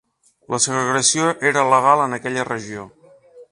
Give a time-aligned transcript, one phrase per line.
[0.53, 2.89] La segregació era legal en aquella regió.